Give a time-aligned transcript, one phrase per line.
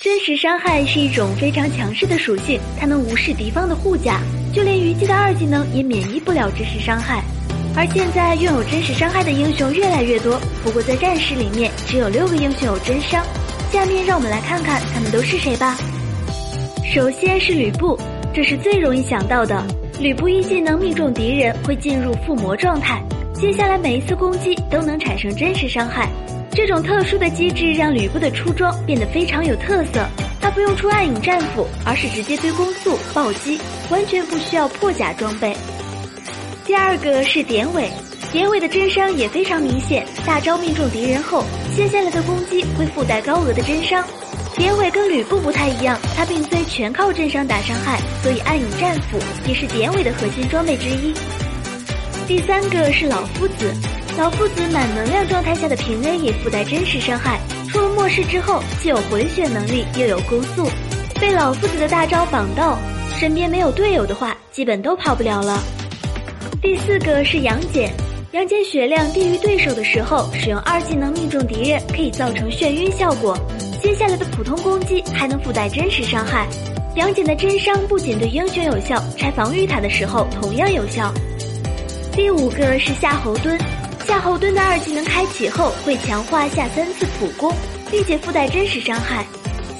[0.00, 4.20] 真实伤害是一种非常强势的属性，它能无视敌方的护甲，
[4.54, 7.20] 就连虞姬的二技能也免疫不了真实伤害。
[7.74, 13.26] 而现在拥有真实伤害的英雄越来越多，不过在战士里面只有六个英雄有真伤。
[13.72, 15.76] 下面让我们来看看他们都是谁吧。
[16.84, 17.98] 首先是吕布，
[18.32, 19.66] 这是最容易想到的。
[19.98, 23.02] 吕布一技能命中敌人会进入附魔状态，
[23.40, 26.08] 接下来每一次攻击都能产生真实伤害。
[26.50, 30.04] 这种特殊的机制让吕布的出装变得非常有特色。
[30.40, 33.60] 他不用出暗影战斧，而是直接堆攻速暴击，
[33.90, 35.54] 完全不需要破甲装备。
[36.64, 37.88] 第二个是典韦，
[38.32, 41.44] 典韦的真伤也非常明显，大招命中敌人后，
[41.76, 44.04] 接下来的攻击会附带高额的真伤。
[44.56, 51.14] 典韦跟吕布不太一样，他并非全靠真伤打伤害，所以暗影战斧也是典韦的核心装备之一。
[52.26, 53.72] 第三个是老夫子，
[54.18, 60.68] 老夫子满能量状态下的平 A 也附带真实伤害，出了末世之后，既有回血能力，又有攻速，
[61.18, 62.78] 被老夫子的大招绑到，
[63.18, 65.62] 身边没有队友的话，基本都跑不了了。
[66.60, 67.90] 第四个是杨戬，
[68.32, 73.38] 杨戬血量低于对手的时候，使用二技能命中敌人，可以造成眩晕效果。
[73.80, 76.46] 接下来的普通攻击还能附带真实伤害，
[76.96, 81.10] 杨戬的真伤不仅对英雄有效，拆防御塔的时候同样有效。
[82.18, 83.56] 第五个是夏侯惇，
[84.04, 87.54] 夏侯惇的二技能开启后会强化下三次普攻，
[87.92, 89.24] 并且附带真实伤害。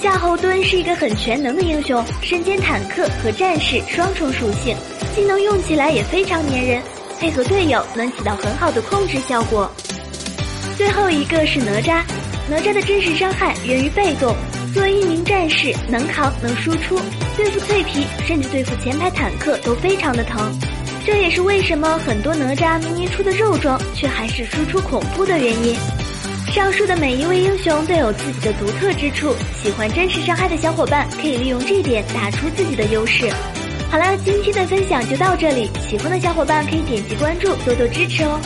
[0.00, 4.76] 夏侯惇是一个很全能的英雄，身兼坦克和战士双重属性，
[5.16, 6.80] 技能用起来也非常粘人，
[7.18, 9.68] 配合队友能起到很好的控制效果。
[10.76, 12.04] 最后一个是哪吒。
[12.48, 14.32] 哪吒的真实伤害源于被动，
[14.72, 17.00] 作为一名战士，能扛能输出，
[17.36, 20.56] 对付脆皮甚至对付前排坦克都非常的疼。
[21.10, 25.74] 这也是为什么很多哪吒明明出的肉装，却还是输出恐怖的原因。
[26.52, 33.32] 上述的每一位英雄都有自己的独特之处，喜欢真实伤害的小伙伴可以利用这点打出自己的优势。
[33.90, 38.38] 好了，今天的分享就到这里，喜欢的小伙伴可以点击关注，多多支持哦。